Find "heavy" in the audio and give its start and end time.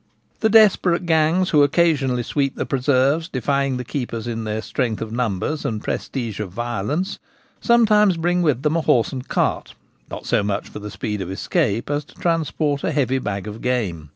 12.91-13.19